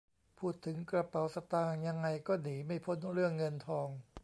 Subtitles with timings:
[0.39, 3.87] พูดถึงกระเป๋าสตางค์ยังไงก็หนีไม่พ้นเรื่องเงินทอง